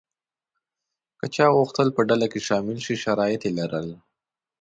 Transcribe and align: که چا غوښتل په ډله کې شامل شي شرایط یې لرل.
که 1.19 1.25
چا 1.35 1.45
غوښتل 1.57 1.87
په 1.95 2.01
ډله 2.09 2.27
کې 2.31 2.39
شامل 2.47 2.77
شي 2.85 2.95
شرایط 3.03 3.41
یې 3.47 3.51
لرل. 3.59 3.87